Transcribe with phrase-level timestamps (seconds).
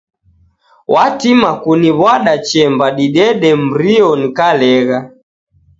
[0.93, 4.97] Watima kuniw'wada chemba didede mrio nikalegha.